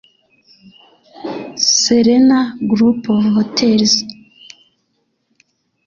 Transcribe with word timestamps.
Serena 1.79 2.39
Group 2.71 3.01
of 3.15 3.21
Hotels 3.35 3.91